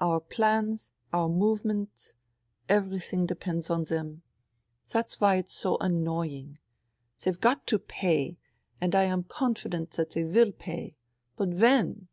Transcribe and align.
Our 0.00 0.18
plans, 0.18 0.90
our 1.12 1.28
movements, 1.28 2.12
everything 2.68 3.24
depends 3.24 3.70
on 3.70 3.84
them. 3.84 4.22
That's 4.88 5.20
why 5.20 5.36
it's 5.36 5.52
so 5.52 5.76
annoying. 5.76 6.58
They've 7.22 7.40
got 7.40 7.68
to 7.68 7.78
pay, 7.78 8.36
and 8.80 8.96
I 8.96 9.04
am 9.04 9.22
confident 9.22 9.92
that 9.92 10.10
they 10.10 10.24
will 10.24 10.50
pay. 10.50 10.96
But 11.36 11.50
when! 11.50 12.08